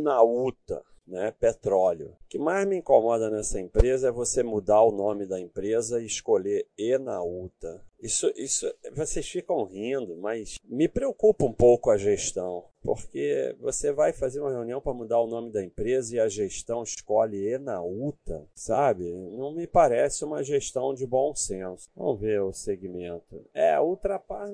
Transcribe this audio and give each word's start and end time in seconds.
Enauta 0.00 0.82
né, 1.10 1.32
petróleo. 1.32 2.16
O 2.24 2.28
que 2.28 2.38
mais 2.38 2.66
me 2.66 2.76
incomoda 2.76 3.28
nessa 3.28 3.60
empresa 3.60 4.08
é 4.08 4.12
você 4.12 4.42
mudar 4.42 4.82
o 4.82 4.92
nome 4.92 5.26
da 5.26 5.40
empresa 5.40 6.00
e 6.00 6.06
escolher 6.06 6.66
Enauta. 6.78 7.82
Isso, 8.00 8.32
isso, 8.34 8.72
vocês 8.92 9.28
ficam 9.28 9.64
rindo, 9.64 10.16
mas 10.16 10.56
me 10.64 10.88
preocupa 10.88 11.44
um 11.44 11.52
pouco 11.52 11.90
a 11.90 11.98
gestão, 11.98 12.64
porque 12.82 13.54
você 13.60 13.92
vai 13.92 14.12
fazer 14.12 14.40
uma 14.40 14.52
reunião 14.52 14.80
para 14.80 14.94
mudar 14.94 15.20
o 15.20 15.26
nome 15.26 15.50
da 15.50 15.62
empresa 15.62 16.16
e 16.16 16.20
a 16.20 16.28
gestão 16.28 16.82
escolhe 16.82 17.52
Enauta, 17.52 18.46
sabe? 18.54 19.12
Não 19.12 19.52
me 19.52 19.66
parece 19.66 20.24
uma 20.24 20.42
gestão 20.42 20.94
de 20.94 21.06
bom 21.06 21.34
senso. 21.34 21.90
Vamos 21.94 22.20
ver 22.20 22.40
o 22.40 22.52
segmento. 22.52 23.44
É, 23.52 23.78
Ultrapar 23.78 24.48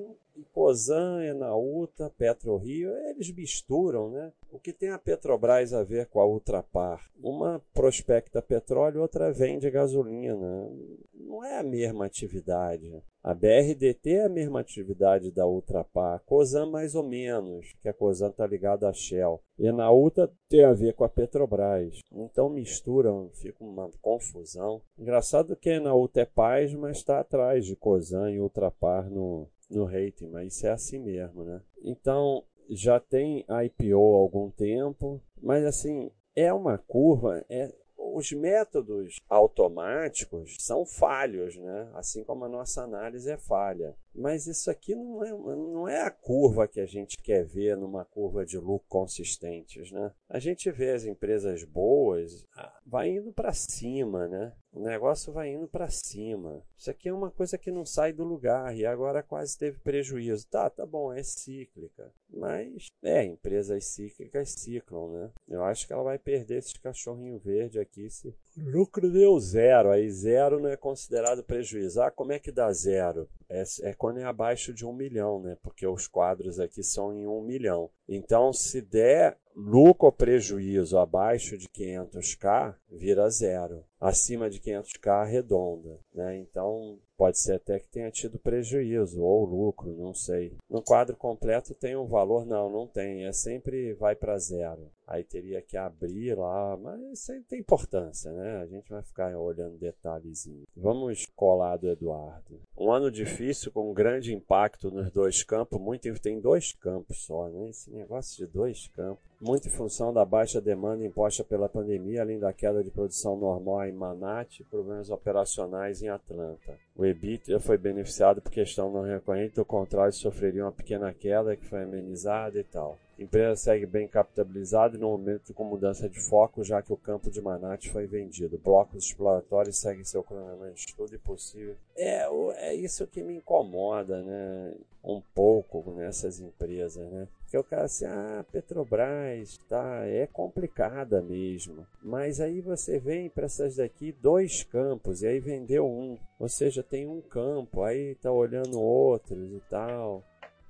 Cosan, 0.45 1.23
Enauta, 1.23 2.09
PetroRio, 2.17 2.95
eles 3.09 3.31
misturam, 3.31 4.09
né? 4.09 4.31
O 4.51 4.59
que 4.59 4.71
tem 4.71 4.89
a 4.89 4.97
Petrobras 4.97 5.73
a 5.73 5.83
ver 5.83 6.07
com 6.07 6.19
a 6.19 6.25
Ultrapar? 6.25 7.09
Uma 7.21 7.61
prospecta 7.73 8.41
petróleo, 8.41 9.01
outra 9.01 9.31
vende 9.31 9.69
gasolina. 9.69 10.69
Não 11.13 11.43
é 11.43 11.59
a 11.59 11.63
mesma 11.63 12.05
atividade. 12.05 12.91
A 13.23 13.33
BRDT 13.33 14.11
é 14.11 14.25
a 14.25 14.29
mesma 14.29 14.61
atividade 14.61 15.31
da 15.31 15.45
Ultrapar. 15.45 16.15
A 16.15 16.19
Cosan 16.19 16.67
mais 16.67 16.95
ou 16.95 17.03
menos, 17.03 17.73
que 17.81 17.89
a 17.89 17.93
Cosan 17.93 18.29
está 18.29 18.47
ligada 18.47 18.87
à 18.87 18.93
Shell. 18.93 19.41
E 19.59 19.69
na 19.71 19.91
Ultra 19.91 20.31
tem 20.47 20.63
a 20.63 20.71
ver 20.71 20.93
com 20.93 21.03
a 21.03 21.09
Petrobras. 21.09 21.99
Então 22.11 22.49
misturam, 22.49 23.29
fica 23.33 23.63
uma 23.63 23.91
confusão. 24.01 24.81
Engraçado 24.97 25.57
que 25.57 25.77
na 25.79 25.93
Ultra 25.93 26.21
é 26.21 26.25
Paz, 26.25 26.73
mas 26.73 26.97
está 26.97 27.19
atrás 27.19 27.65
de 27.65 27.75
Cosan 27.75 28.31
e 28.31 28.39
Ultrapar 28.39 29.09
no, 29.09 29.49
no 29.69 29.85
rating, 29.85 30.27
mas 30.27 30.55
isso 30.55 30.67
é 30.67 30.71
assim 30.71 30.99
mesmo, 30.99 31.43
né? 31.43 31.61
Então, 31.83 32.43
já 32.69 32.99
tem 32.99 33.45
IPO 33.65 34.15
há 34.15 34.17
algum 34.17 34.49
tempo, 34.49 35.21
mas 35.41 35.65
assim, 35.65 36.11
é 36.35 36.51
uma 36.53 36.77
curva, 36.77 37.43
é, 37.49 37.73
os 37.97 38.31
métodos 38.31 39.19
automáticos 39.29 40.57
são 40.59 40.85
falhos, 40.85 41.55
né? 41.57 41.89
assim 41.93 42.23
como 42.23 42.45
a 42.45 42.49
nossa 42.49 42.83
análise 42.83 43.29
é 43.29 43.37
falha. 43.37 43.95
Mas 44.13 44.47
isso 44.47 44.71
aqui 44.71 44.95
não 44.95 45.23
é, 45.23 45.31
não 45.31 45.87
é 45.87 46.01
a 46.01 46.09
curva 46.09 46.67
que 46.67 46.79
a 46.79 46.85
gente 46.85 47.17
quer 47.21 47.45
ver 47.45 47.77
numa 47.77 48.05
curva 48.05 48.45
de 48.45 48.57
lucro 48.57 48.87
consistentes. 48.87 49.91
Né? 49.91 50.11
A 50.29 50.39
gente 50.39 50.71
vê 50.71 50.91
as 50.91 51.05
empresas 51.05 51.63
boas, 51.63 52.45
ah, 52.55 52.79
vai 52.85 53.09
indo 53.09 53.31
para 53.31 53.53
cima, 53.53 54.27
né? 54.27 54.53
O 54.77 54.83
negócio 54.83 55.33
vai 55.33 55.49
indo 55.49 55.67
para 55.67 55.89
cima. 55.89 56.63
Isso 56.77 56.91
aqui 56.91 57.09
é 57.09 57.13
uma 57.13 57.31
coisa 57.31 57.57
que 57.57 57.71
não 57.71 57.83
sai 57.83 58.13
do 58.13 58.23
lugar 58.23 58.75
e 58.75 58.85
agora 58.85 59.23
quase 59.23 59.57
teve 59.57 59.79
prejuízo. 59.79 60.47
Tá, 60.47 60.69
tá 60.69 60.85
bom, 60.85 61.11
é 61.11 61.23
cíclica. 61.23 62.11
Mas, 62.29 62.87
é, 63.01 63.23
empresas 63.23 63.85
cíclicas 63.85 64.51
ciclam, 64.51 65.11
né? 65.11 65.31
Eu 65.47 65.63
acho 65.63 65.87
que 65.87 65.93
ela 65.93 66.03
vai 66.03 66.19
perder 66.19 66.59
esse 66.59 66.79
cachorrinho 66.79 67.39
verde 67.39 67.79
aqui 67.79 68.09
se 68.09 68.35
lucro 68.55 69.11
deu 69.11 69.39
zero. 69.39 69.89
Aí 69.89 70.09
zero 70.11 70.59
não 70.59 70.69
é 70.69 70.77
considerado 70.77 71.43
prejuízo. 71.43 72.01
Ah, 72.01 72.11
como 72.11 72.31
é 72.31 72.39
que 72.39 72.51
dá 72.51 72.71
zero? 72.71 73.27
É, 73.49 73.63
é 73.81 73.93
quando 73.93 74.19
é 74.19 74.23
abaixo 74.23 74.73
de 74.73 74.85
um 74.85 74.93
milhão, 74.93 75.41
né? 75.41 75.57
Porque 75.63 75.87
os 75.87 76.07
quadros 76.07 76.59
aqui 76.59 76.83
são 76.83 77.13
em 77.13 77.25
um 77.25 77.41
milhão. 77.41 77.89
Então, 78.07 78.53
se 78.53 78.81
der 78.81 79.37
lucro 79.57 80.05
ou 80.05 80.11
prejuízo 80.11 80.99
abaixo 80.99 81.57
de 81.57 81.67
500k, 81.67 82.75
vira 82.91 83.27
zero. 83.29 83.83
Acima 83.99 84.49
de 84.49 84.59
500k, 84.59 85.07
arredonda. 85.23 85.99
Né? 86.13 86.37
Então, 86.37 86.99
pode 87.17 87.39
ser 87.39 87.55
até 87.55 87.79
que 87.79 87.89
tenha 87.89 88.11
tido 88.11 88.37
prejuízo 88.37 89.21
ou 89.21 89.43
lucro, 89.43 89.91
não 89.97 90.13
sei. 90.13 90.55
No 90.69 90.81
quadro 90.81 91.15
completo 91.17 91.73
tem 91.73 91.95
um 91.95 92.05
valor? 92.05 92.45
Não, 92.45 92.69
não 92.69 92.87
tem. 92.87 93.25
É 93.25 93.31
sempre 93.31 93.93
vai 93.93 94.15
para 94.15 94.37
zero. 94.37 94.91
Aí 95.07 95.23
teria 95.23 95.61
que 95.61 95.77
abrir 95.77 96.37
lá, 96.37 96.77
mas 96.77 97.01
isso 97.13 97.31
aí 97.31 97.41
tem 97.41 97.59
importância, 97.59 98.31
né? 98.31 98.57
A 98.57 98.65
gente 98.65 98.89
vai 98.89 99.01
ficar 99.01 99.35
olhando 99.37 99.77
detalhezinho. 99.77 100.63
Vamos 100.75 101.25
colar 101.35 101.77
do 101.77 101.89
Eduardo. 101.89 102.59
Um 102.77 102.91
ano 102.91 103.09
difícil 103.09 103.71
com 103.71 103.93
grande 103.93 104.35
impacto 104.35 104.91
nos 104.91 105.09
dois 105.11 105.43
campos. 105.43 105.79
Muito 105.79 106.07
tem 106.19 106.39
dois 106.39 106.73
campos 106.73 107.23
só, 107.25 107.47
né? 107.47 107.69
Esse 107.69 107.89
negócio 107.89 108.45
de 108.45 108.51
dois 108.51 108.87
campos 108.89 109.27
muito 109.39 109.67
em 109.67 109.71
função 109.71 110.11
da 110.11 110.25
baixa 110.25 110.59
demanda 110.59 111.05
imposta 111.05 111.43
pela 111.43 111.69
pandemia, 111.69 112.21
além 112.21 112.39
da 112.39 112.51
queda 112.51 112.83
de 112.83 112.89
produção 112.89 113.37
normal 113.37 113.85
em 113.85 113.91
Manate 113.91 114.63
e 114.63 114.65
problemas 114.65 115.11
operacionais 115.11 116.01
em 116.01 116.09
Atlanta. 116.09 116.77
O 116.95 117.05
EBITDA 117.07 117.59
foi 117.59 117.77
beneficiado 117.77 118.41
por 118.41 118.51
questão 118.51 118.91
não 118.91 119.01
recorrente, 119.01 119.55
do 119.55 119.65
contrário, 119.65 120.13
sofreria 120.13 120.63
uma 120.63 120.71
pequena 120.71 121.13
queda 121.13 121.55
que 121.55 121.65
foi 121.65 121.83
amenizada 121.83 122.59
e 122.59 122.63
tal. 122.63 122.99
Empresa 123.17 123.55
segue 123.55 123.85
bem 123.85 124.07
capitalizada 124.07 124.95
e 124.95 124.99
no 124.99 125.09
momento 125.09 125.53
com 125.53 125.63
mudança 125.63 126.07
de 126.07 126.19
foco, 126.21 126.63
já 126.63 126.81
que 126.81 126.93
o 126.93 126.97
campo 126.97 127.31
de 127.31 127.41
Manate 127.41 127.89
foi 127.89 128.05
vendido. 128.05 128.59
Blocos 128.59 129.05
exploratórios 129.05 129.77
seguem 129.77 130.03
seu 130.03 130.23
cronograma 130.23 130.71
de 130.71 130.79
estudo 130.81 131.15
e 131.15 131.17
possível. 131.17 131.75
É, 131.95 132.27
é 132.57 132.75
isso 132.75 133.07
que 133.07 133.23
me 133.23 133.35
incomoda, 133.35 134.21
né? 134.21 134.73
Um 135.03 135.21
pouco 135.33 135.91
nessas 135.91 136.39
empresas, 136.39 137.09
né? 137.11 137.27
Porque 137.39 137.57
o 137.57 137.63
cara 137.63 137.85
assim, 137.85 138.05
ah, 138.05 138.45
Petrobras, 138.51 139.57
tá, 139.69 140.05
é 140.05 140.27
complicada 140.27 141.21
mesmo. 141.21 141.87
Mas 142.03 142.41
aí 142.41 142.59
você 142.59 142.99
vem 142.99 143.29
para 143.29 143.45
essas 143.45 143.77
daqui 143.77 144.11
dois 144.11 144.63
campos 144.63 145.21
e 145.21 145.27
aí 145.27 145.39
vendeu 145.39 145.87
um. 145.87 146.19
Ou 146.37 146.49
seja, 146.49 146.83
tem 146.83 147.07
um 147.07 147.21
campo, 147.21 147.83
aí 147.83 148.15
tá 148.15 148.31
olhando 148.31 148.79
outros 148.79 149.49
e 149.53 149.61
tal. 149.69 150.23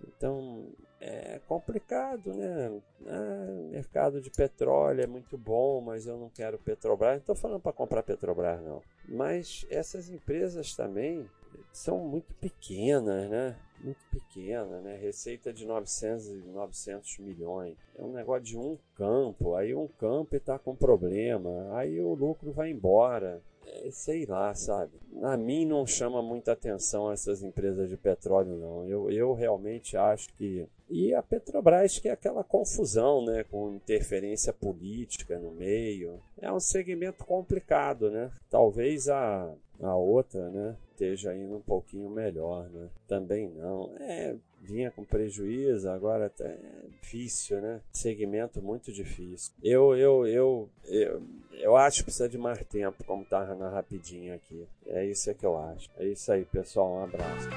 Então, 0.05 0.67
é 0.99 1.39
complicado, 1.47 2.33
né? 2.33 2.81
Ah, 3.05 3.69
mercado 3.69 4.19
de 4.19 4.29
petróleo 4.29 5.01
é 5.01 5.07
muito 5.07 5.37
bom, 5.37 5.81
mas 5.81 6.07
eu 6.07 6.17
não 6.17 6.29
quero 6.29 6.57
Petrobras. 6.57 7.13
Não 7.13 7.19
estou 7.19 7.35
falando 7.35 7.61
para 7.61 7.73
comprar 7.73 8.03
Petrobras, 8.03 8.61
não. 8.61 8.81
Mas 9.07 9.65
essas 9.69 10.09
empresas 10.09 10.75
também 10.75 11.29
são 11.71 11.99
muito 11.99 12.33
pequenas, 12.35 13.29
né? 13.29 13.55
Muito 13.79 14.03
pequena, 14.11 14.81
né? 14.81 14.97
Receita 14.97 15.53
de 15.53 15.65
900 15.65 16.27
e 16.29 16.33
900 16.33 17.19
milhões. 17.19 17.77
É 17.95 18.03
um 18.03 18.11
negócio 18.11 18.43
de 18.43 18.57
um 18.57 18.77
campo. 18.95 19.55
Aí 19.55 19.75
um 19.75 19.87
campo 19.87 20.35
está 20.35 20.57
com 20.57 20.75
problema. 20.75 21.77
Aí 21.77 21.99
o 22.01 22.13
lucro 22.13 22.51
vai 22.51 22.71
embora. 22.71 23.41
É, 23.69 23.91
sei 23.91 24.25
lá, 24.25 24.53
sabe? 24.53 24.93
A 25.23 25.35
mim 25.35 25.65
não 25.65 25.85
chama 25.85 26.21
muita 26.21 26.53
atenção 26.53 27.11
essas 27.11 27.43
empresas 27.43 27.89
de 27.89 27.97
petróleo, 27.97 28.55
não. 28.57 28.87
Eu, 28.87 29.11
eu 29.11 29.33
realmente 29.33 29.97
acho 29.97 30.29
que. 30.35 30.65
E 30.89 31.13
a 31.13 31.21
Petrobras, 31.21 31.99
que 31.99 32.07
é 32.07 32.11
aquela 32.11 32.43
confusão, 32.43 33.25
né? 33.25 33.43
Com 33.43 33.73
interferência 33.73 34.53
política 34.53 35.37
no 35.37 35.51
meio. 35.51 36.19
É 36.39 36.51
um 36.51 36.59
segmento 36.59 37.25
complicado, 37.25 38.09
né? 38.09 38.31
Talvez 38.49 39.09
a, 39.09 39.53
a 39.81 39.95
outra, 39.95 40.49
né? 40.49 40.75
Esteja 40.91 41.35
indo 41.35 41.57
um 41.57 41.61
pouquinho 41.61 42.09
melhor, 42.09 42.69
né? 42.69 42.87
Também 43.07 43.49
não. 43.49 43.93
É, 43.99 44.35
vinha 44.61 44.91
com 44.91 45.03
prejuízo, 45.03 45.89
agora 45.89 46.31
é 46.39 46.57
difícil, 47.01 47.61
né? 47.61 47.81
Segmento 47.91 48.61
muito 48.61 48.91
difícil. 48.91 49.53
Eu, 49.63 49.95
eu, 49.95 50.25
eu, 50.25 50.69
eu, 50.85 51.21
eu 51.53 51.75
acho 51.75 51.99
que 51.99 52.05
precisa 52.05 52.29
de 52.29 52.37
mais 52.37 52.63
tempo, 52.65 53.03
como 53.03 53.25
tá 53.25 53.55
na 53.55 53.69
rapidinho 53.69 54.33
aqui. 54.33 54.67
É 54.85 55.05
isso 55.05 55.33
que 55.35 55.45
eu 55.45 55.57
acho. 55.57 55.89
É 55.97 56.05
isso 56.05 56.31
aí, 56.31 56.45
pessoal. 56.45 56.93
Um 56.93 57.03
abraço. 57.03 57.47